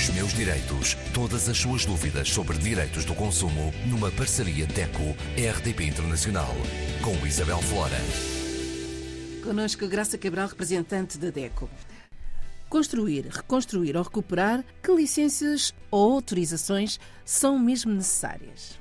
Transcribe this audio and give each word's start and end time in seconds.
Os 0.00 0.08
meus 0.14 0.32
direitos. 0.32 0.96
Todas 1.12 1.46
as 1.46 1.58
suas 1.58 1.84
dúvidas 1.84 2.30
sobre 2.30 2.56
direitos 2.56 3.04
do 3.04 3.14
consumo 3.14 3.70
numa 3.84 4.10
parceria 4.10 4.66
DECO 4.66 5.14
RDP 5.36 5.88
Internacional. 5.88 6.54
Com 7.02 7.26
Isabel 7.26 7.58
Flora. 7.58 7.98
Conosco 9.44 9.86
Graça 9.86 10.16
Cabral, 10.16 10.48
representante 10.48 11.18
da 11.18 11.28
DECO. 11.28 11.68
Construir, 12.70 13.26
reconstruir 13.26 13.94
ou 13.94 14.02
recuperar, 14.02 14.64
que 14.82 14.90
licenças 14.90 15.74
ou 15.90 16.14
autorizações 16.14 16.98
são 17.22 17.58
mesmo 17.58 17.92
necessárias? 17.92 18.79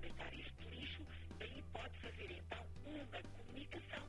secretárias. 0.00 0.48
Por 0.52 0.72
lixo, 0.72 1.06
ele 1.40 1.62
pode 1.72 1.98
fazer 1.98 2.30
então 2.32 2.66
uma 2.86 3.22
comunicação 3.36 4.08